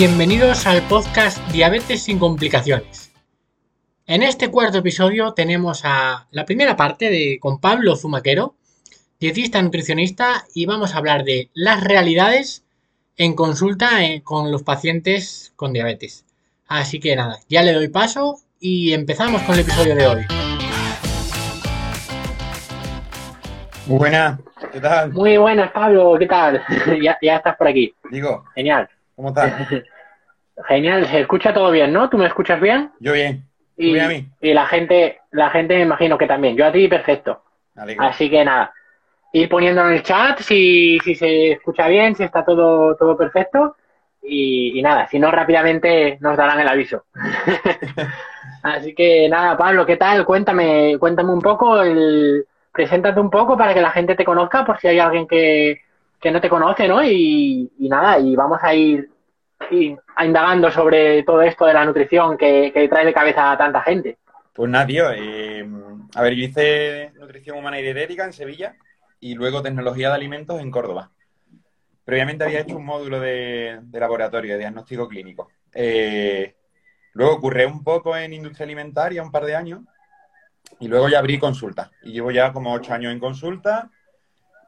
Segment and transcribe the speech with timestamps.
[0.00, 3.12] Bienvenidos al podcast Diabetes sin complicaciones.
[4.06, 8.54] En este cuarto episodio tenemos a la primera parte de con Pablo Zumaquero,
[9.20, 12.64] dietista nutricionista, y vamos a hablar de las realidades
[13.18, 16.24] en consulta eh, con los pacientes con diabetes.
[16.66, 20.22] Así que nada, ya le doy paso y empezamos con el episodio de hoy.
[23.84, 24.40] Muy buenas,
[24.72, 25.12] ¿qué tal?
[25.12, 26.62] Muy buenas, Pablo, ¿qué tal?
[27.02, 27.94] ya, ya estás por aquí.
[28.10, 28.88] Digo, Genial.
[29.20, 29.52] ¿Cómo estás?
[30.68, 32.08] Genial, se escucha todo bien, ¿no?
[32.08, 32.90] ¿Tú me escuchas bien?
[33.00, 33.44] Yo bien.
[33.76, 34.26] ¿Tú Y, bien a mí?
[34.40, 36.56] y la gente, la gente me imagino que también.
[36.56, 37.42] Yo a ti perfecto.
[37.98, 38.72] Así que nada,
[39.32, 43.76] ir poniendo en el chat si, si se escucha bien, si está todo, todo perfecto.
[44.22, 47.04] Y, y nada, si no, rápidamente nos darán el aviso.
[48.62, 50.24] Así que nada, Pablo, ¿qué tal?
[50.24, 54.78] Cuéntame, cuéntame un poco, el, preséntate un poco para que la gente te conozca, por
[54.78, 55.80] si hay alguien que,
[56.20, 57.02] que no te conoce, ¿no?
[57.02, 59.10] Y, nada, y vamos a ir
[60.18, 64.18] indagando sobre todo esto de la nutrición que, trae de cabeza a tanta gente.
[64.52, 65.10] Pues nada, tío.
[65.12, 65.66] eh,
[66.14, 68.74] a ver, yo hice nutrición humana y dietética en Sevilla
[69.20, 71.10] y luego tecnología de alimentos en Córdoba.
[72.04, 75.50] Previamente había hecho un módulo de, laboratorio, de diagnóstico clínico.
[75.72, 76.56] Eh,
[77.12, 79.82] luego curré un poco en industria alimentaria, un par de años,
[80.80, 81.92] y luego ya abrí consulta.
[82.02, 83.90] Y llevo ya como ocho años en consulta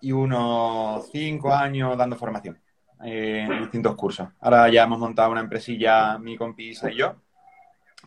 [0.03, 2.61] y unos cinco años dando formación
[3.05, 4.28] eh, en distintos cursos.
[4.41, 7.17] Ahora ya hemos montado una empresilla, mi compi Isa y yo,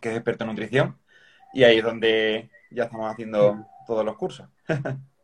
[0.02, 0.98] que es experto en nutrición,
[1.54, 4.48] y ahí es donde ya estamos haciendo todos los cursos.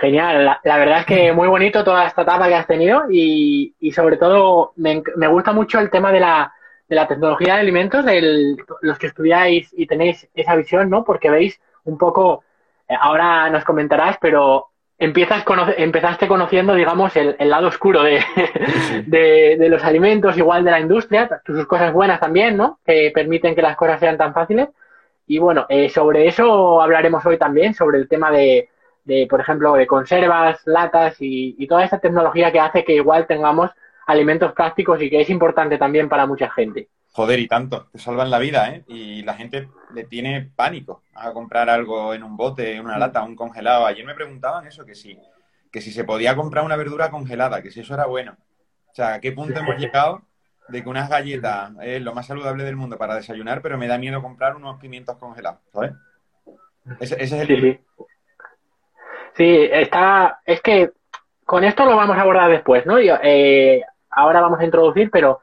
[0.00, 3.92] Genial, la, verdad es que muy bonito toda esta etapa que has tenido y, y
[3.92, 6.52] sobre todo me, me gusta mucho el tema de la,
[6.88, 11.04] de la tecnología de alimentos, del- los que estudiáis y tenéis esa visión, ¿no?
[11.04, 12.42] Porque veis un poco,
[12.88, 14.71] eh, ahora nos comentarás, pero
[15.04, 18.20] empiezas cono- empezaste conociendo, digamos, el, el lado oscuro de,
[19.06, 22.80] de, de los alimentos, igual de la industria, sus cosas buenas también, ¿no?
[22.84, 24.68] Que permiten que las cosas sean tan fáciles.
[25.26, 28.68] Y bueno, eh, sobre eso hablaremos hoy también, sobre el tema de,
[29.04, 33.26] de, por ejemplo, de conservas, latas y, y toda esta tecnología que hace que igual
[33.26, 33.70] tengamos
[34.06, 36.88] alimentos prácticos y que es importante también para mucha gente.
[37.14, 38.84] Joder, y tanto, te salvan la vida, ¿eh?
[38.86, 43.22] Y la gente le tiene pánico a comprar algo en un bote, en una lata,
[43.22, 43.84] un congelado.
[43.84, 45.18] Ayer me preguntaban eso, que si,
[45.70, 48.36] que si se podía comprar una verdura congelada, que si eso era bueno.
[48.90, 50.22] O sea, ¿a qué punto hemos llegado
[50.68, 53.98] de que unas galletas es lo más saludable del mundo para desayunar, pero me da
[53.98, 55.92] miedo comprar unos pimientos congelados, ¿sabes?
[56.98, 57.80] Ese, ese es el Sí, sí.
[59.34, 60.40] Sí, está.
[60.44, 60.92] Es que
[61.44, 62.98] con esto lo vamos a abordar después, ¿no?
[63.00, 65.40] Yo, eh, ahora vamos a introducir, pero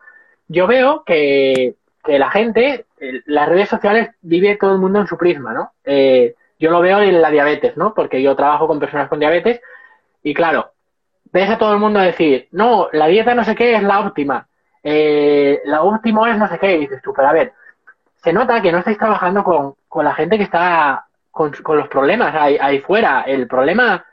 [0.50, 2.86] yo veo que, que la gente,
[3.26, 5.72] las redes sociales, vive todo el mundo en su prisma, ¿no?
[5.86, 7.94] Eh, yo lo veo en la diabetes, ¿no?
[7.94, 9.62] Porque yo trabajo con personas con diabetes
[10.24, 10.72] y claro,
[11.32, 14.48] ves a todo el mundo decir, no, la dieta no sé qué es la óptima,
[14.84, 17.54] eh, la óptimo es no sé qué, y dices tú, pero a ver,
[18.18, 22.36] se nota que no estáis trabajando con, con la gente que está con, los problemas
[22.36, 23.22] ahí, ahí fuera.
[23.22, 24.06] El problema,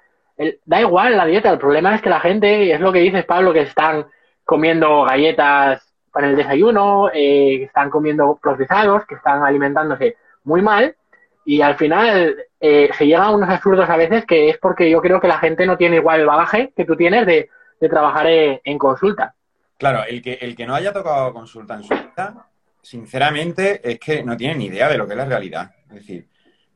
[0.64, 3.52] da igual la dieta, el problema es que la gente, es lo que dices Pablo,
[3.52, 4.06] que están
[4.44, 5.85] comiendo galletas
[6.16, 10.96] para el desayuno, eh, que están comiendo procesados, que están alimentándose muy mal
[11.44, 15.02] y al final eh, se llega a unos absurdos a veces que es porque yo
[15.02, 18.28] creo que la gente no tiene igual el bagaje que tú tienes de, de trabajar
[18.28, 19.34] en, en consulta.
[19.76, 22.46] Claro, el que, el que no haya tocado consulta en su vida,
[22.80, 25.70] sinceramente, es que no tiene ni idea de lo que es la realidad.
[25.90, 26.28] Es decir,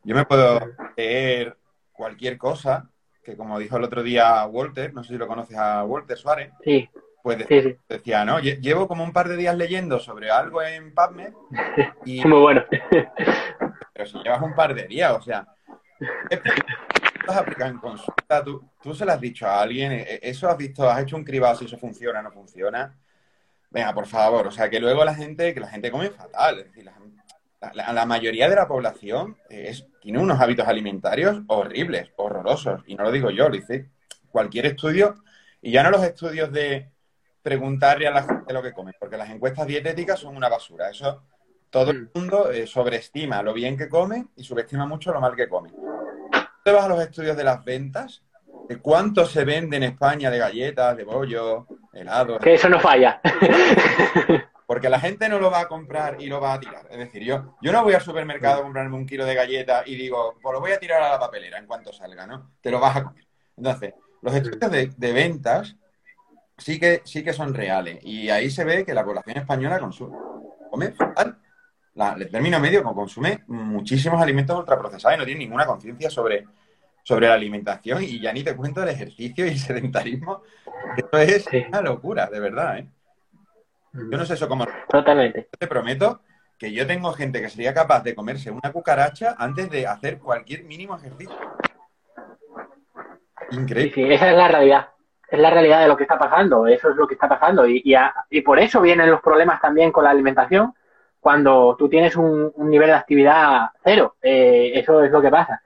[0.05, 0.61] yo me puedo
[0.99, 1.57] leer
[1.93, 2.91] cualquier cosa,
[3.25, 6.53] que como dijo el otro día Walter, no sé si lo conoces a Walter Suárez,
[6.63, 6.91] Sí,
[7.23, 10.31] pues de- sí, sí, decía, no, lle- llevo como un par de días leyendo sobre
[10.31, 11.33] algo en PubMed
[12.05, 12.65] y muy bueno.
[13.93, 15.47] pero si llevas un par de días, o sea,
[17.29, 20.57] aplicar en consulta, tú, tú se lo has dicho a alguien, e- e- eso has
[20.57, 22.95] visto, has hecho un cribado si eso funciona o no funciona.
[23.71, 26.65] Venga, por favor, o sea, que luego la gente, que la gente come fatal, es
[26.67, 32.11] decir, la, la- la mayoría de la población eh, es, tiene unos hábitos alimentarios horribles,
[32.17, 33.87] horrorosos, y no lo digo yo, lo dice
[34.31, 35.17] cualquier estudio,
[35.63, 36.89] y ya no los estudios de
[37.43, 41.23] preguntarle a la gente lo que come, porque las encuestas dietéticas son una basura, eso
[41.71, 42.11] todo el Mm.
[42.15, 45.71] mundo eh, sobreestima lo bien que come y subestima mucho lo mal que come.
[46.65, 48.23] Te vas a los estudios de las ventas,
[48.69, 53.21] de cuánto se vende en España de galletas, de bollo, helados, Que eso no falla.
[54.67, 56.87] porque la gente no lo va a comprar y lo va a tirar.
[56.91, 59.97] Es decir, yo, yo no voy al supermercado a comprarme un kilo de galletas y
[59.97, 62.53] digo, pues lo voy a tirar a la papelera en cuanto salga, ¿no?
[62.61, 63.25] Te lo vas a comer.
[63.57, 65.77] Entonces, los estudios de, de ventas
[66.61, 67.99] sí que, sí que son reales.
[68.03, 70.17] Y ahí se ve que la población española consume,
[70.71, 71.39] come fatal.
[71.95, 76.47] La- el término medio como consume muchísimos alimentos ultraprocesados y no tiene ninguna conciencia sobre,
[77.03, 80.43] sobre la alimentación y ya ni te cuento el ejercicio y el sedentarismo.
[80.97, 81.65] Esto es Sí.
[81.69, 82.87] una locura, de verdad, ¿eh?
[83.93, 84.67] Yo no sé eso cómo...
[84.89, 85.49] Totalmente.
[85.59, 86.21] Te prometo
[86.57, 90.63] que yo tengo gente que sería capaz de comerse una cucaracha antes de hacer cualquier
[90.65, 91.35] mínimo ejercicio.
[93.51, 93.93] Increíble.
[93.95, 94.89] Sí, esa es la realidad.
[95.31, 96.67] Es la realidad de lo que está pasando.
[96.67, 97.67] Eso es lo que está pasando.
[97.67, 97.83] Y,
[98.31, 100.75] y, por eso vienen los problemas también con la alimentación
[101.21, 104.17] cuando tú tienes un, nivel de actividad cero.
[104.23, 105.63] Eh, eso es lo que pasa.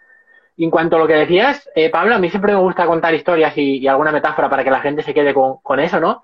[0.57, 3.15] Y en cuanto a lo que decías, eh, Pablo, a mí siempre me gusta contar
[3.15, 6.23] historias y, alguna metáfora para que la gente se quede con, eso, ¿no?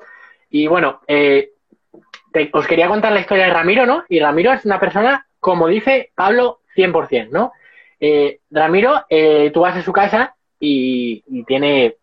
[0.51, 1.53] Y bueno, eh,
[2.53, 4.05] os quería contar la historia de Ramiro, ¿no?
[4.09, 7.53] Y Ramiro es una persona, como dice Pablo, 100%, ¿no?
[8.51, 9.05] Ramiro,
[9.53, 11.97] tú vas a su casa y, tiene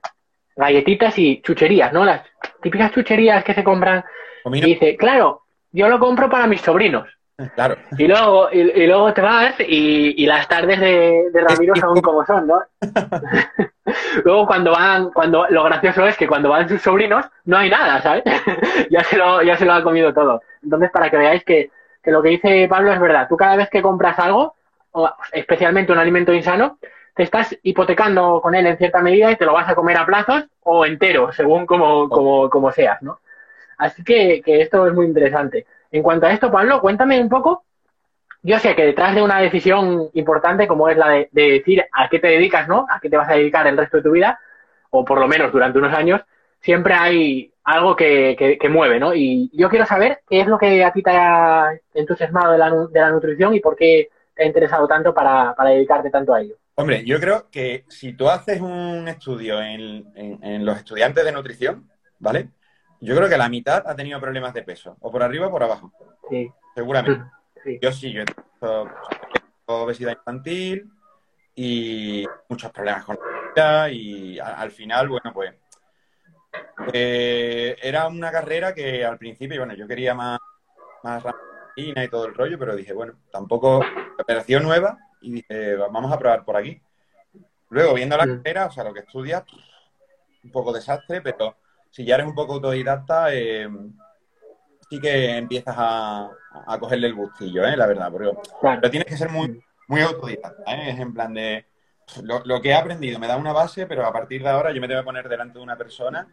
[0.57, 2.03] galletitas y chucherías, ¿no?
[2.03, 2.23] Las
[2.61, 4.03] típicas chucherías que se compran.
[4.45, 7.07] Y dice, claro, yo lo compro para mis sobrinos.
[7.53, 7.77] Claro.
[7.99, 12.63] Y luego, y, luego te vas y, las tardes de, Ramiro son como son, ¿no?
[14.25, 18.01] luego cuando van, cuando lo gracioso es que cuando van sus sobrinos no hay nada,
[18.01, 18.23] ¿sabes?
[18.89, 20.41] ya se lo, ya se lo ha comido todo.
[20.63, 21.69] Entonces, para que veáis que,
[22.01, 23.27] que lo que dice Pablo es verdad.
[23.29, 24.55] Tú cada vez que compras algo,
[25.31, 26.79] especialmente un alimento insano,
[27.17, 30.05] te estás hipotecando con él en cierta medida y te lo vas a comer a
[30.05, 33.19] plazos o entero, según como, como, como seas, ¿no?
[33.79, 35.65] Así que, esto es muy interesante.
[35.91, 37.63] En cuanto a esto, Pablo, cuéntame un poco.
[38.43, 42.19] Yo sé que detrás de una decisión importante como es la de, decir a qué
[42.19, 42.85] te dedicas, ¿no?
[42.87, 44.39] A qué te vas a dedicar el resto de tu vida,
[44.91, 46.21] o por lo menos durante unos años,
[46.61, 49.15] siempre hay algo que, que, mueve, ¿no?
[49.15, 52.69] Y yo quiero saber qué es lo que a ti te ha entusiasmado de la,
[52.69, 56.55] de la nutrición y por qué te ha interesado tanto para dedicarte tanto a ello.
[56.79, 61.89] Hombre, yo creo que si tú haces un estudio en, los estudiantes de nutrición,
[62.19, 62.51] ¿vale?
[63.01, 65.63] Yo creo que la mitad ha tenido problemas de peso, o por arriba o por
[65.63, 65.91] abajo.
[66.29, 66.51] Sí.
[66.75, 67.23] Seguramente.
[67.81, 68.89] Yo sí, yo he tenido
[69.65, 70.89] obesidad infantil
[71.53, 73.17] y muchos problemas con
[73.55, 75.53] la y al final, bueno, pues
[76.93, 80.39] eh, era una carrera que al principio, bueno, yo quería más,
[81.03, 81.23] más
[81.75, 83.81] y todo el rollo, pero dije, bueno, tampoco
[84.17, 86.81] operación nueva y dije, vamos a probar por aquí.
[87.69, 89.43] Luego, viendo la carrera, o sea, lo que estudias,
[90.43, 91.55] un poco desastre, pero
[91.91, 93.67] si ya eres un poco autodidacta, eh,
[94.89, 96.29] sí que empiezas a,
[96.79, 97.75] cogerle el gustillo, ¿eh?
[97.75, 98.11] la verdad.
[98.15, 100.91] Pero, pero tienes que ser muy, muy autodidacta, ¿eh?
[100.91, 101.65] Es en plan de,
[102.23, 104.79] lo, lo, que he aprendido me da una base, pero a partir de ahora yo
[104.79, 106.27] me tengo que poner delante de una persona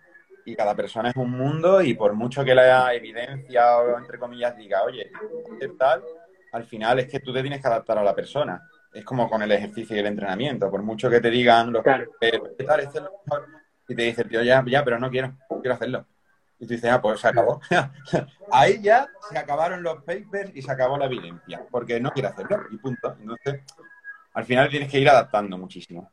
[0.44, 4.56] y cada persona es un mundo y por mucho que la evidencia o entre comillas
[4.56, 5.10] diga, oye,
[5.78, 6.02] tal,
[6.52, 8.62] al final es que tú te tienes que adaptar a la persona
[8.94, 10.70] es como con el ejercicio y el entrenamiento.
[10.70, 12.06] Por mucho que te digan los claro.
[12.20, 12.80] ¿qué tal?
[12.80, 13.48] Este es lo mejor.
[13.88, 16.06] Y te dice el tío, ya, ya, pero no quiero, quiero hacerlo.
[16.58, 17.60] Y tú dices, ah, pues se acabó.
[18.52, 22.62] Ahí ya se acabaron los papers y se acabó la evidencia, porque no quiero hacerlo
[22.70, 23.14] y punto.
[23.20, 23.62] Entonces,
[24.32, 26.10] al final tienes que ir adaptando muchísimo.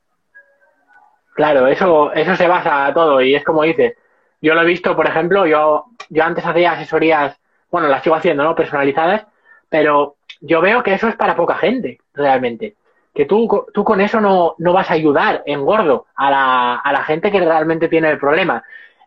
[1.33, 3.94] Claro, eso, eso se basa a todo y es como dices.
[4.44, 7.39] Yo lo he visto, por ejemplo, yo, yo antes hacía asesorías,
[7.69, 8.56] bueno, las sigo haciendo, ¿no?
[8.56, 9.28] Personalizadas,
[9.69, 12.75] pero yo veo que eso es para poca gente, realmente.
[13.13, 16.94] Que tú, tú con eso no, no vas a ayudar en gordo a la, a
[16.94, 18.63] la gente que realmente tiene el problema.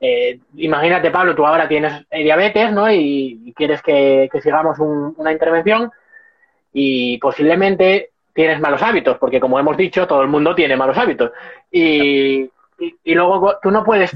[0.06, 2.92] Eh, imagínate, Pablo, tú ahora tienes eh, diabetes, ¿no?
[2.92, 5.90] Y, quieres que, sigamos una intervención
[6.74, 11.30] y posiblemente tienes malos hábitos, porque como hemos dicho, todo el mundo tiene malos hábitos.
[11.70, 14.14] Y, y, luego tú no puedes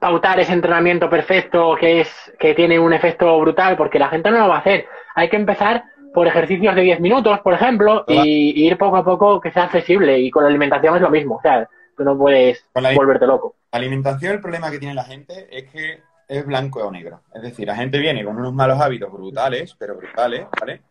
[0.00, 4.38] pautar ese entrenamiento perfecto que es que tiene un efecto brutal, porque la gente no
[4.38, 4.86] lo va a hacer.
[5.14, 5.84] Hay que empezar
[6.18, 10.18] por ejercicios de 10 minutos, por ejemplo, y, ir poco a poco que sea accesible.
[10.18, 11.36] Y con la alimentación es lo mismo.
[11.36, 13.54] O sea, tú no puedes volverte loco.
[13.70, 17.22] La alimentación, el problema que tiene la gente es que es blanco o negro.
[17.32, 20.82] Es decir, la gente viene con unos malos hábitos brutales, pero brutales, ¿vale?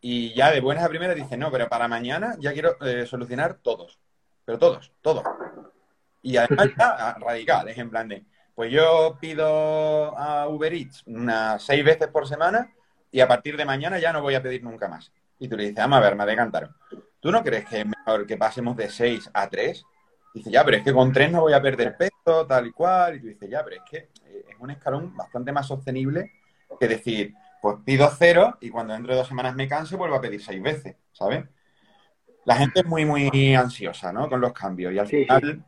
[0.00, 3.58] Y ya de buenas a primeras dice, no, pero para mañana ya quiero eh, solucionar
[3.62, 4.00] todos.
[4.44, 5.22] Pero todos, todos.
[6.20, 8.24] Y además ya radical, es en plan de,
[8.56, 12.74] pues yo pido a Uber Eats unas seis veces por semana
[13.14, 15.12] y a partir de mañana ya no voy a pedir nunca más.
[15.38, 16.74] Y tú le dices, vamos a ver, me decantaron.
[17.20, 19.84] ¿Tú no crees que es mejor que pasemos de 6 a 3?
[20.34, 23.14] Dice, ya, pero es que con 3 no voy a perder peso, tal y cual.
[23.14, 26.32] Y tú dices, ya, pero es que eh, es un escalón bastante más sostenible
[26.80, 30.20] que decir, pues pido cero y cuando dentro de dos semanas me canse vuelvo a
[30.20, 31.44] pedir seis veces, ¿sabes?
[32.44, 34.28] La gente es muy, muy ansiosa, ¿no?
[34.28, 34.92] Con los cambios.
[34.92, 35.64] Y al final,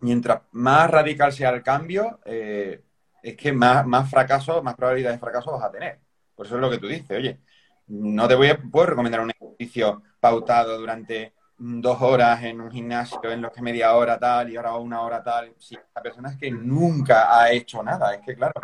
[0.00, 2.82] mientras más radical sea el cambio, eh,
[3.22, 6.05] es que más, más fracaso, más probabilidad de fracaso vas a tener.
[6.36, 7.40] Por eso es lo que tú dices, oye,
[7.88, 13.18] no te voy a, puedo recomendar un ejercicio pautado durante dos horas en un gimnasio
[13.24, 15.54] en los que media hora tal y ahora una hora tal.
[15.58, 18.54] Si la persona es que nunca ha hecho nada, es que claro,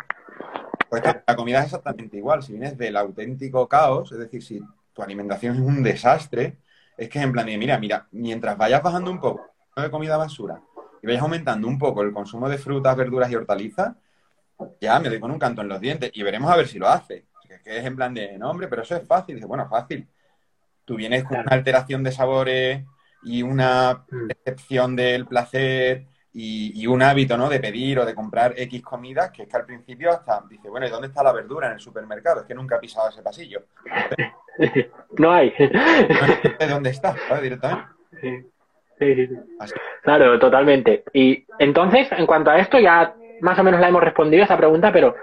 [0.89, 2.43] pues la comida es exactamente igual.
[2.43, 4.61] Si vienes del auténtico caos, es decir, si
[4.93, 6.59] tu alimentación es un desastre,
[6.95, 9.41] es que en plan de, mira, mira, mientras vayas bajando un poco
[9.75, 10.61] de comida basura
[11.01, 13.95] y vayas aumentando un poco el consumo de frutas, verduras y hortalizas,
[14.79, 16.87] ya me doy con un canto en los dientes y veremos a ver si lo
[16.87, 17.25] hace.
[17.57, 19.35] Que que es en plan de, no, hombre, pero eso es fácil.
[19.35, 20.07] Dice, bueno, fácil.
[20.85, 22.83] Tú vienes con una alteración de sabores
[23.23, 24.27] y una Mm.
[24.27, 27.47] percepción del placer y, y un hábito, ¿no?
[27.47, 30.87] De pedir o de comprar X comidas, que es que al principio hasta dice, bueno,
[30.87, 32.41] ¿y dónde está la verdura en el supermercado?
[32.41, 33.63] Es que nunca he pisado ese pasillo.
[35.17, 35.53] No hay.
[35.59, 37.43] No sé dónde está, ¿sabes?
[37.43, 37.89] Directamente.
[38.21, 38.45] Sí,
[38.99, 39.35] sí, sí, sí.
[39.59, 39.73] Así.
[40.03, 41.03] Claro, totalmente.
[41.13, 44.91] Y entonces, en cuanto a esto, ya más o menos la hemos respondido esa pregunta,
[44.91, 45.15] pero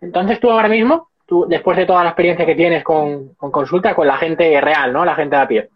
[0.00, 3.94] entonces tú ahora mismo, tú después de toda la experiencia que tienes con, con consulta,
[3.94, 5.02] con la gente real, ¿no?
[5.02, 5.70] La gente de a pie,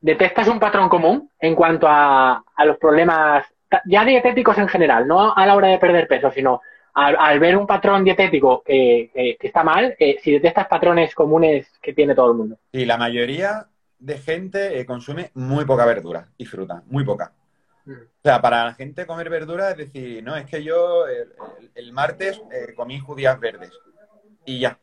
[0.00, 3.44] ¿detectas un patrón común en cuanto a, a los problemas
[3.84, 6.62] ya dietéticos en general, no a la hora de perder peso, sino
[6.94, 11.14] al, al ver un patrón dietético que, que- que está mal, eh, si detectas patrones
[11.14, 12.56] comunes que tiene todo el mundo?
[12.72, 13.66] Y la mayoría
[13.98, 17.32] de gente eh, consume muy poca verdura y fruta, muy poca.
[17.86, 17.92] O
[18.24, 21.28] sea, para la gente comer verdura es decir, no, es que yo el,
[21.60, 23.70] el- el martes eh, comí judías verdes
[24.44, 24.78] y ya.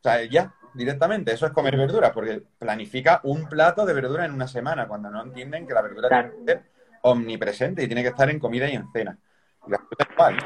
[0.00, 4.32] O sea, ya, directamente, eso es comer verdura, porque planifica un plato de verdura en
[4.32, 6.30] una semana, cuando no entienden que la verdura Claro.
[6.30, 6.62] tiene que ser
[7.02, 9.18] omnipresente y tiene que estar en comida y en cena.
[9.66, 10.36] Y la fruta igual,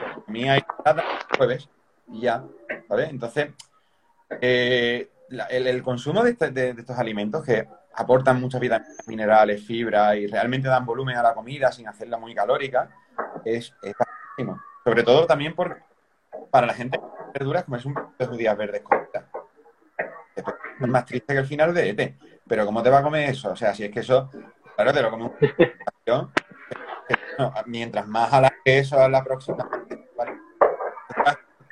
[0.51, 1.69] ahí patata el jueves
[2.09, 2.45] y ya,
[2.89, 3.11] ¿sabes?
[3.11, 3.53] Entonces,
[4.41, 8.97] eh, la- el, el consumo de, este- de- de estos alimentos que aportan muchas vitaminas,
[9.09, 12.89] minerales, fibra y realmente dan volumen a la comida sin hacerla muy calórica,
[13.45, 13.95] es, es.
[14.85, 15.81] Sobre todo también por,
[16.50, 19.25] para la gente que verduras, comerse un de judías verdes cortas.
[20.35, 22.14] Es más triste que el final de ET.
[22.47, 23.50] Pero ¿cómo te va a comer eso?
[23.52, 24.31] O sea, si es que eso,
[24.76, 25.37] claro, te lo comes un...
[27.38, 29.69] no, mientras más alargue eso a la próxima...
[30.17, 30.33] ¿vale?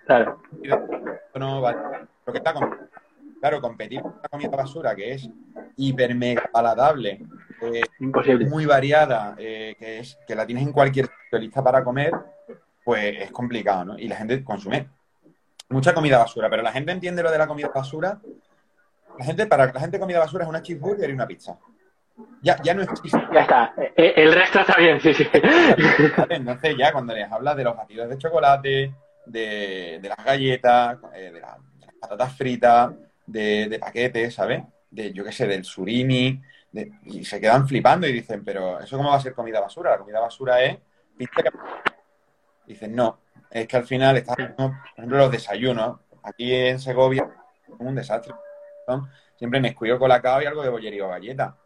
[0.05, 0.41] Claro,
[1.35, 1.79] no vale.
[2.25, 2.87] Lo que está con-
[3.41, 5.29] Claro, competir con una comida basura que es
[5.77, 7.21] hiper mega paladable,
[7.61, 8.47] eh, imposible.
[8.47, 12.13] muy variada, eh, que es que la tienes en cualquier sitio lista para comer,
[12.87, 13.99] pues es complicado, ¿no?
[13.99, 14.87] Y la gente consume
[15.71, 18.21] mucha comida basura, pero la gente entiende lo de la comida basura.
[19.19, 21.59] La gente, para la gente comida basura es una cheeseburger y una pizza.
[22.43, 23.21] Ya, ya no existe.
[23.33, 23.75] Ya está.
[23.97, 25.27] Eh, El resto está bien, sí, sí.
[26.31, 28.95] Entonces ya cuando les hablas de los batidos de chocolate,
[29.27, 32.93] de, de las galletas, eh, de, la- de las patatas fritas,
[33.27, 34.63] de, de paquetes, ¿sabes?
[34.91, 36.41] De, yo qué sé, del surimi,
[36.71, 39.91] de- y se quedan flipando y dicen, pero ¿eso cómo va a ser comida basura?
[39.91, 40.79] La comida basura es
[41.19, 41.51] pizza que...
[42.67, 43.21] Dicen, no,
[43.51, 44.45] es que al final está, por
[44.97, 47.29] ejemplo, los desayunos, aquí en Segovia,
[47.67, 48.35] son un desastre.
[49.37, 51.57] Siempre Nesquik con cacao y algo de bollería o galleta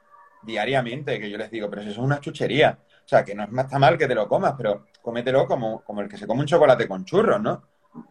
[0.42, 2.78] diariamente, que yo les digo, pero eso es una chuchería.
[3.04, 5.82] O sea, que no es más está mal que te lo comas, pero cómetelo como,
[5.82, 7.62] como el que se come un chocolate con churros, ¿no?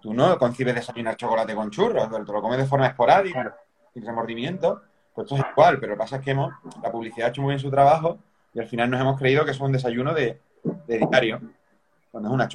[0.01, 3.55] Tú no concibes desayunar chocolate con churros, te lo comes de forma esporádica,
[3.93, 4.81] sin remordimiento.
[5.13, 6.53] Pues esto es igual, pero lo que pasa es que hemos,
[6.83, 8.19] la publicidad ha hecho muy bien su trabajo
[8.53, 11.41] y al final nos hemos creído que es un desayuno de, de diario,
[12.11, 12.47] cuando es una.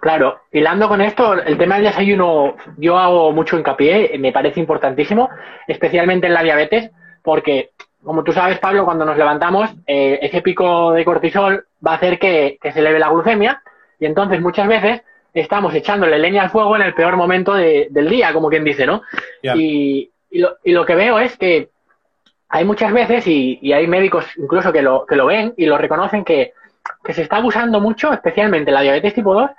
[0.00, 5.30] Claro, hilando con esto, el tema del desayuno, yo hago mucho hincapié, me parece importantísimo,
[5.66, 6.90] especialmente en la diabetes,
[7.22, 7.70] porque,
[8.02, 12.18] como tú sabes, Pablo, cuando nos levantamos, eh, ese pico de cortisol va a hacer
[12.18, 13.62] que, que se eleve la glucemia,
[13.98, 15.00] y entonces muchas veces
[15.32, 18.84] estamos echándole leña al fuego en el peor momento de- del día, como quien dice,
[18.86, 19.00] ¿no?
[19.42, 19.54] Ya.
[19.56, 21.70] Y, y lo, y lo que veo es que
[22.50, 25.78] hay muchas veces, y, y hay médicos incluso que lo, que lo ven y lo
[25.78, 26.52] reconocen, que,
[27.02, 29.50] que se está abusando mucho, especialmente en la diabetes tipo 2,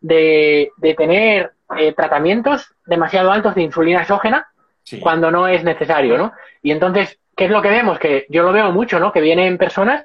[0.00, 4.48] de, de tener eh, tratamientos demasiado altos de insulina exógena
[4.84, 4.98] Sí.
[4.98, 6.32] cuando no es necesario, ¿no?
[6.60, 8.00] Y entonces, ¿qué es lo que vemos?
[8.00, 9.12] Que yo lo veo mucho, ¿no?
[9.12, 10.04] Que vienen personas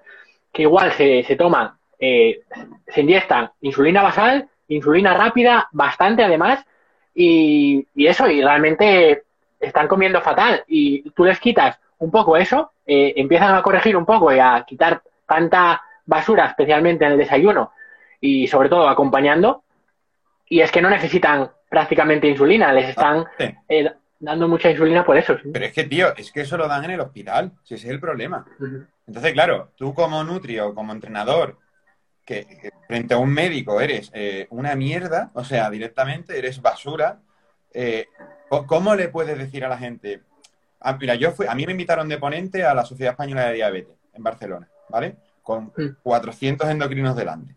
[0.53, 2.41] que igual se, se toman, eh,
[2.87, 6.63] se inyectan insulina basal, insulina rápida, bastante además,
[7.15, 9.23] y, y eso, y realmente
[9.59, 10.63] están comiendo fatal.
[10.67, 14.63] Y tú les quitas un poco eso, eh, empiezan a corregir un poco y a
[14.67, 17.71] quitar tanta basura, especialmente en el desayuno,
[18.19, 19.63] y sobre todo acompañando,
[20.49, 23.45] y es que no necesitan prácticamente insulina, les están Sí.
[23.69, 25.37] eh, dando mucha insulina por eso.
[25.37, 25.49] ¿sí?
[25.53, 27.93] Pero es que, tío, es que eso lo dan en el hospital, si ese es
[27.93, 28.45] el problema.
[29.05, 31.57] Entonces, claro, tú como nutrio, como entrenador,
[32.25, 37.19] que, que frente a un médico eres eh, una mierda, o sea, directamente eres basura,
[37.73, 38.07] eh,
[38.49, 40.23] ¿cómo le puedes decir a la gente?
[40.79, 43.53] Ah, mira, yo fui, a mí me invitaron de ponente a la Sociedad Española de
[43.55, 45.15] Diabetes en Barcelona, ¿vale?
[45.47, 45.95] Con Mm.
[46.03, 47.55] 400 endocrinos delante.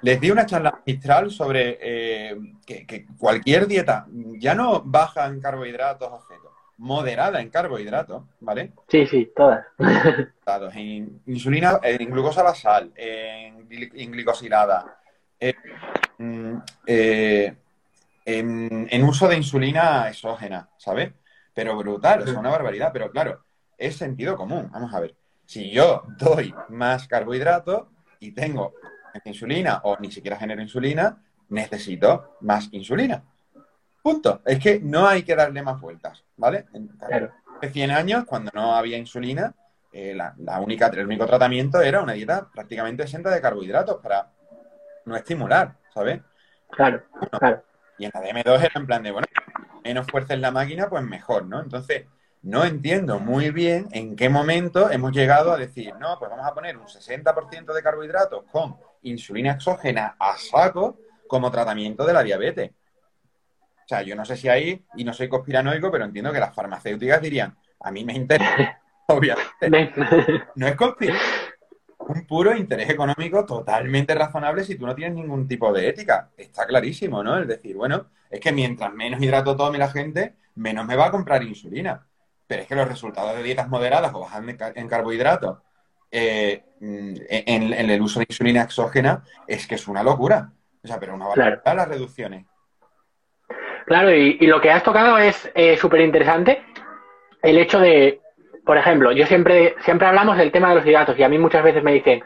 [0.00, 2.36] Les di una charla magistral sobre eh,
[2.66, 4.06] que, que cualquier dieta,
[4.40, 8.72] ya no baja en carbohidratos o fetos, moderada en carbohidratos, ¿vale?
[8.88, 9.64] Sí, sí, todas.
[10.74, 14.98] en insulina, en glucosa basal, en, gli- en glicosilada,
[15.38, 17.54] en, eh,
[18.24, 21.12] en- en uso de insulina exógena, ¿sabes?
[21.54, 23.44] Pero brutal, es una barbaridad, pero claro,
[23.78, 24.68] es sentido común.
[24.72, 25.14] Vamos a ver,
[25.46, 27.88] si yo doy más carbohidratos
[28.20, 28.74] y tengo
[29.24, 33.22] insulina o ni siquiera genero insulina, necesito más insulina.
[34.02, 34.42] Punto.
[34.44, 36.66] Es que no hay que darle más vueltas, ¿vale?
[37.56, 39.54] Hace 100 años, cuando no había insulina,
[39.92, 44.30] eh, la, única, el único tratamiento era una dieta prácticamente exenta de carbohidratos para
[45.04, 46.20] no estimular, ¿sabes?
[46.70, 47.02] Claro,
[47.38, 47.62] claro.
[47.98, 49.26] Y en la DM2 era en plan de, bueno,
[49.84, 51.60] menos fuerza en la máquina, pues mejor, ¿no?
[51.60, 52.06] Entonces,
[52.42, 56.54] no entiendo muy bien en qué momento hemos llegado a decir, no, pues vamos a
[56.54, 62.72] poner un 60% de carbohidratos con insulina exógena a saco como tratamiento de la diabetes.
[63.84, 66.54] O sea, yo no sé si ahí, y no soy conspiranoico, pero entiendo que las
[66.54, 69.70] farmacéuticas dirían, a mí me interesa, obviamente.
[70.54, 71.24] No es conspiranoico,
[72.08, 76.30] un puro interés económico totalmente razonable si tú no tienes ningún tipo de ética.
[76.36, 77.38] Está clarísimo, ¿no?
[77.38, 81.10] Es decir, bueno, es que mientras menos hidrato tome la gente, menos me va a
[81.10, 82.06] comprar insulina.
[82.52, 84.42] Pero es que los resultados de dietas moderadas o bajas
[84.74, 85.60] en carbohidratos
[86.10, 90.50] eh, en, el uso de insulina exógena es que es una locura.
[90.84, 92.44] O sea, pero una barbaridad las reducciones.
[93.86, 96.62] Claro, y, lo que has tocado es eh, súper interesante.
[97.40, 98.20] El hecho de,
[98.66, 101.64] por ejemplo, yo siempre, siempre hablamos del tema de los hidratos y a mí muchas
[101.64, 102.22] veces me dicen,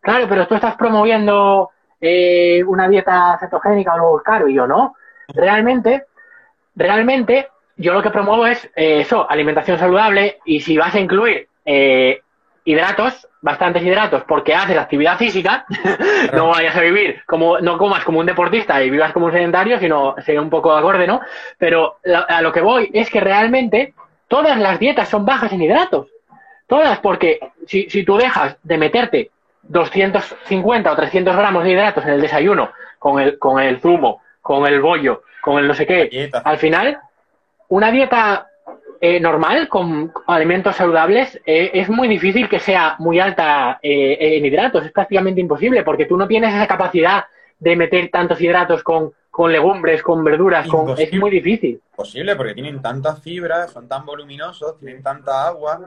[0.00, 1.68] claro, pero tú estás promoviendo
[2.00, 4.94] eh, una dieta cetogénica o algo caro y yo no.
[5.28, 6.06] Realmente,
[6.74, 11.48] realmente, yo lo que promuevo es eh, eso, alimentación saludable y si vas a incluir
[11.64, 12.20] eh,
[12.64, 15.66] hidratos, bastantes hidratos, porque haces actividad física,
[16.32, 19.78] no vayas a vivir como, no comas como un deportista y vivas como un sedentario,
[19.78, 21.20] sino sería un poco acorde, ¿no?
[21.58, 23.94] Pero a lo que voy es que realmente
[24.26, 26.08] todas las dietas son bajas en hidratos.
[26.66, 29.30] Todas, porque si, si tú dejas de meterte
[29.62, 34.66] 250 o 300 gramos de hidratos en el desayuno con el, con el zumo, con
[34.66, 36.30] el bollo, con el no sé qué.
[36.44, 36.98] Al final,
[37.68, 38.48] una dieta
[39.00, 44.46] eh, normal con alimentos saludables eh, es muy difícil que sea muy alta eh, en
[44.46, 44.84] hidratos.
[44.84, 47.24] Es prácticamente imposible porque tú no tienes esa capacidad
[47.58, 50.66] de meter tantos hidratos con, con legumbres, con verduras.
[50.68, 50.98] Con...
[50.98, 51.80] Es muy difícil.
[51.94, 55.80] Posible porque tienen tantas fibras, son tan voluminosos, tienen tanta agua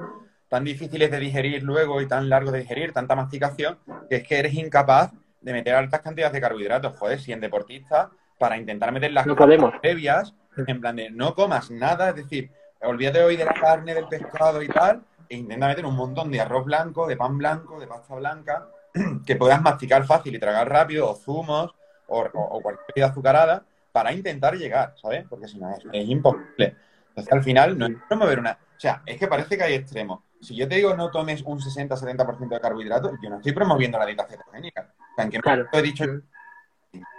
[0.50, 3.78] tan difíciles de digerir luego y tan largos de digerir, tanta masticación,
[4.10, 6.98] que es que eres incapaz de meter altas cantidades de carbohidratos.
[6.98, 10.34] Joder, si en deportistas para intentar meter las no previas,
[10.68, 14.62] en plan de no comas nada, es decir, olvídate hoy de la carne, del pescado
[14.62, 18.16] y tal, e intenta meter un montón de arroz blanco, de pan blanco, de pasta
[18.16, 18.68] blanca,
[19.26, 21.74] que puedas masticar fácil y tragar rápido, o zumos,
[22.08, 25.26] o, cualquier bebida azucarada, para intentar llegar, ¿sabes?
[25.30, 26.76] Porque si no, es, imposible.
[27.10, 28.52] Entonces, al final, no es promover una...
[28.52, 30.22] O sea, es que parece que hay extremos.
[30.42, 34.06] Si yo te digo no tomes un 60-70% de carbohidratos, yo no estoy promoviendo la
[34.06, 34.94] dieta cetogénica.
[34.98, 36.06] O sea, en que no he dicho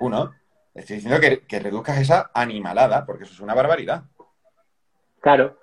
[0.01, 0.33] uno,
[0.75, 4.03] Estoy diciendo que, reduzcas esa animalada, porque eso es una barbaridad.
[5.21, 5.59] Claro.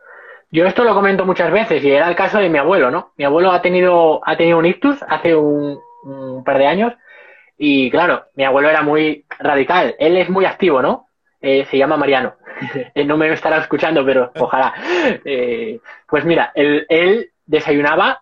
[0.52, 3.14] Yo esto lo comento muchas veces y era el caso de mi abuelo, ¿no?
[3.18, 5.82] Mi abuelo ha tenido, ha tenido un ictus hace un,
[6.46, 6.94] par de años
[7.58, 9.96] y claro, mi abuelo era muy radical.
[10.00, 11.08] Él es muy activo, ¿no?
[11.42, 12.36] Eh, se llama Mariano.
[12.94, 14.74] él no me estará escuchando, pero ojalá.
[15.26, 18.22] Eh, pues mira, él, él, desayunaba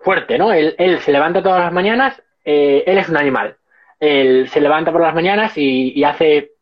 [0.00, 0.52] fuerte, ¿no?
[0.52, 3.56] Él, él, se levanta todas las mañanas, eh, él es un animal
[4.00, 6.52] él se levanta por las mañanas y, hace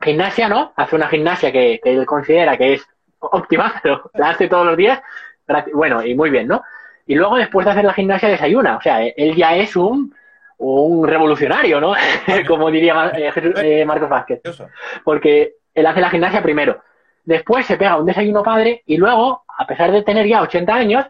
[0.00, 0.72] gimnasia, ¿no?
[0.76, 2.86] Hace una gimnasia que, él considera que es
[3.18, 5.00] óptima, pero la hace todos los días,
[5.72, 6.62] bueno, y muy bien, ¿no?
[7.06, 10.14] Y luego después de hacer la gimnasia desayuna, o sea, él ya es un,
[10.58, 11.94] un revolucionario, ¿no?
[12.46, 14.40] Como diría eh, eh, Marcos Vázquez.
[15.04, 16.82] Porque él hace la gimnasia primero,
[17.24, 21.06] después se pega un desayuno padre y luego, a pesar de tener ya 80 años,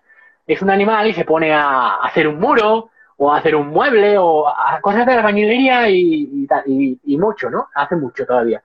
[0.46, 2.90] es un animal y se pone a hacer un muro,
[3.24, 7.68] o hacer un mueble o cosas de albañilería y, y, y, mucho, ¿no?
[7.72, 8.60] Hace mucho todavía.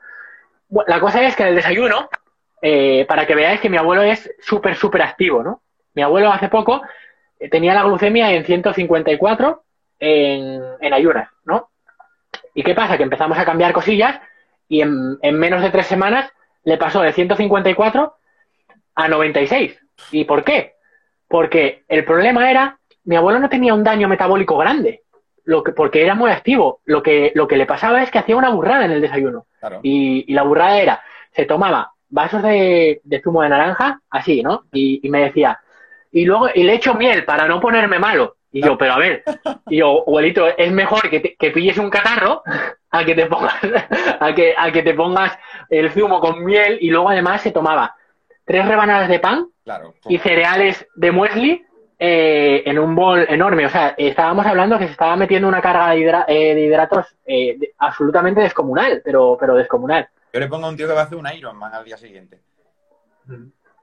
[0.88, 2.10] la cosa es que en el desayuno,
[2.60, 5.62] eh, para que veáis que mi abuelo es súper, súper activo, ¿no?
[5.93, 6.82] Mi abuelo hace poco
[7.39, 9.63] eh, tenía la glucemia en 154
[10.00, 11.70] en, ayunas, ¿no?
[12.56, 12.98] ¿Y qué pasa?
[12.98, 14.20] Que empezamos a cambiar cosillas
[14.67, 16.32] y en menos de tres semanas
[16.63, 18.15] le pasó de 154
[18.96, 19.80] a 96.
[20.12, 20.74] ¿Y por qué?
[21.28, 22.76] Porque el problema era
[23.08, 25.04] mi abuelo no tenía un daño metabólico grande,
[25.46, 26.82] lo que, porque era muy activo.
[26.84, 29.46] Lo que, lo que le pasaba es que hacía una burrada en el desayuno.
[29.82, 34.65] Y, la burrada era, se tomaba vasos de, zumo de naranja, así, ¿no?
[34.74, 35.58] Y, me decía,
[36.12, 38.36] y luego, y le echo miel para no ponerme malo.
[38.52, 39.24] Y yo, pero a ver,
[39.70, 42.43] y yo, abuelito, es mejor que, que pilles un catarro
[42.91, 43.56] a que te pongas,
[44.20, 45.38] a que, a que te pongas
[45.70, 47.96] el zumo con miel y luego además se tomaba
[48.43, 49.48] tres rebanadas de pan
[50.08, 51.66] y cereales de muesli
[51.99, 53.65] eh, en un bol enorme.
[53.65, 58.41] O sea, estábamos hablando que se estaba metiendo una carga de, eh, hidratos eh, absolutamente
[58.41, 60.07] descomunal, pero, pero descomunal.
[60.33, 62.39] Yo le pongo a un tío que va a hacer un Ironman al día siguiente.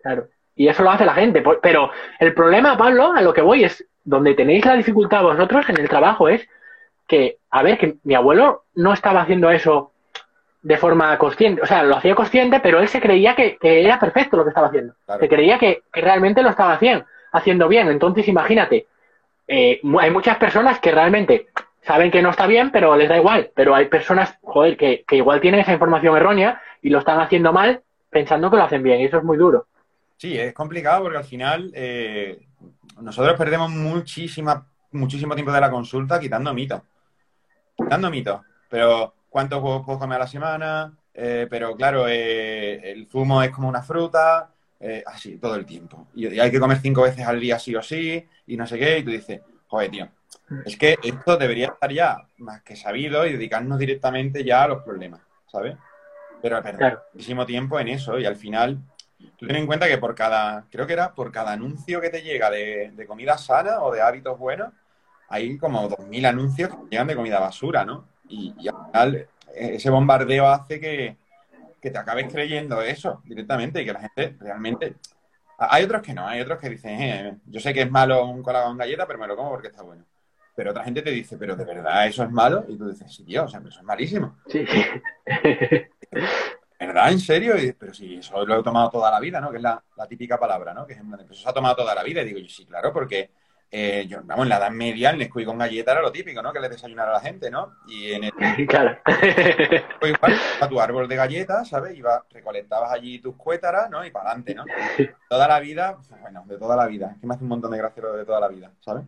[0.03, 0.29] Claro.
[0.57, 1.43] Y eso lo hace la gente.
[1.63, 5.79] Pero el problema, Pablo, a lo que voy es, donde tenéis la dificultad vosotros en
[5.79, 6.47] el trabajo es
[7.07, 9.93] que, a ver, que mi abuelo no estaba haciendo eso
[10.63, 11.63] de forma consciente.
[11.63, 14.69] O sea, lo hacía consciente, pero él se creía que, era perfecto lo que estaba
[14.69, 14.95] haciendo.
[15.21, 17.89] Se creía que, realmente lo estaba haciendo, haciendo bien.
[17.89, 18.87] Entonces, imagínate,
[19.47, 21.49] eh, hay muchas personas que realmente
[21.83, 23.51] saben que no está bien, pero les da igual.
[23.55, 27.83] Pero hay personas, joder, que, igual tienen esa información errónea y lo están haciendo mal
[28.09, 29.01] pensando que lo hacen bien.
[29.01, 29.67] Y eso es muy duro.
[30.17, 32.47] Sí, es complicado porque al final eh,
[33.01, 36.83] nosotros perdemos muchísima, muchísimo tiempo de la consulta quitando mitos.
[37.77, 38.41] Quitando mitos.
[38.71, 40.93] Pero, ¿cuántos huevos puedo comer a la semana?
[41.13, 44.54] Eh, pero, claro, eh, el zumo es como una fruta.
[45.07, 46.09] Así, todo el tiempo.
[46.15, 48.27] Y, hay que comer cinco veces al día sí o sí.
[48.47, 48.99] Y no sé qué.
[48.99, 50.09] Y tú dices, joder, tío.
[50.65, 54.83] Es que esto debería estar ya más que sabido y dedicarnos directamente ya a los
[54.83, 55.77] problemas, ¿sabes?
[56.43, 58.79] Pero perdemos muchísimo tiempo en eso y al final
[59.37, 62.23] Tú ten en cuenta que por cada, creo que era por cada anuncio que te
[62.23, 64.73] llega de, comida sana o de hábitos buenos,
[65.29, 68.07] hay como 2.000 anuncios que llegan de comida basura, ¿no?
[68.29, 71.17] Y, al final ese bombardeo hace que,
[71.91, 74.97] te acabes creyendo eso directamente y que la gente realmente...
[75.57, 78.43] Hay otros que no, hay otros que dicen, eh, yo sé que es malo un
[78.43, 80.05] colado con galleta, pero me lo como porque está bueno.
[80.57, 83.25] Pero otra gente te dice, pero de verdad eso es malo, y tú dices, sí,
[83.25, 84.39] tío, o sea, eso es malísimo.
[84.49, 84.65] Sí.
[86.79, 87.13] ¿Verdad?
[87.13, 87.55] ¿En serio?
[87.79, 89.51] pero si eso lo he tomado toda la vida, ¿no?
[89.51, 90.87] Que es la, típica palabra, ¿no?
[90.87, 92.23] Que es en plan, pues eso se ha tomado toda la vida.
[92.23, 93.31] Y digo, yo sí, claro, porque
[93.77, 96.53] eh, yo, vamos, en la edad media el Nesquik con galleta era lo típico, ¿no?
[96.53, 97.75] Que le desayunara a la gente, ¿no?
[97.89, 98.33] Y en el...
[98.69, 98.97] Claro.
[99.99, 101.99] Pues igual, a tu árbol de galletas, ¿sabes?
[101.99, 104.07] Iba, recolectabas allí tus cuétaras, ¿no?
[104.07, 104.65] Y para adelante, ¿no?
[105.29, 107.11] Toda la vida, bueno, de toda la vida.
[107.15, 109.07] Es que me hace un montón de gracia lo de toda la vida, ¿sabes?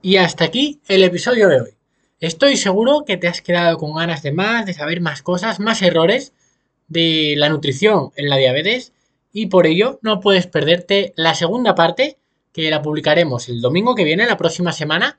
[0.00, 1.76] Y hasta aquí el episodio de hoy.
[2.18, 5.80] Estoy seguro que te has quedado con ganas de más, de saber más cosas, más
[5.80, 6.32] errores
[6.88, 8.92] de la nutrición en la diabetes
[9.32, 12.18] y por ello no puedes perderte la segunda parte
[12.52, 15.18] que la publicaremos el domingo que viene, la próxima semana.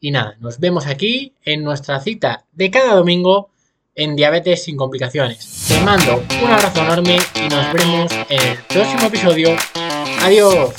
[0.00, 3.50] Y nada, nos vemos aquí en nuestra cita de cada domingo
[3.94, 5.66] en Diabetes sin complicaciones.
[5.68, 9.56] Te mando un abrazo enorme y nos vemos en el próximo episodio.
[10.20, 10.74] Adiós.